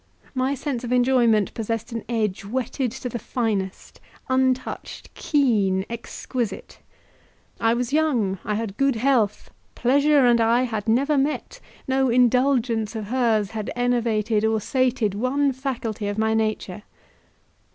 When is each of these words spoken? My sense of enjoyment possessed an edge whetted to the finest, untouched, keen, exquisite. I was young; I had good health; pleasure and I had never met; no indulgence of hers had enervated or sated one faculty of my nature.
My 0.33 0.55
sense 0.55 0.83
of 0.83 0.91
enjoyment 0.91 1.53
possessed 1.53 1.91
an 1.91 2.03
edge 2.09 2.41
whetted 2.43 2.89
to 2.93 3.07
the 3.09 3.19
finest, 3.19 3.99
untouched, 4.29 5.13
keen, 5.13 5.85
exquisite. 5.91 6.79
I 7.59 7.75
was 7.75 7.93
young; 7.93 8.39
I 8.43 8.55
had 8.55 8.77
good 8.77 8.95
health; 8.95 9.51
pleasure 9.75 10.25
and 10.25 10.41
I 10.41 10.63
had 10.63 10.87
never 10.87 11.19
met; 11.19 11.59
no 11.87 12.09
indulgence 12.09 12.95
of 12.95 13.09
hers 13.09 13.51
had 13.51 13.69
enervated 13.75 14.43
or 14.43 14.59
sated 14.59 15.13
one 15.13 15.51
faculty 15.53 16.07
of 16.07 16.17
my 16.17 16.33
nature. 16.33 16.81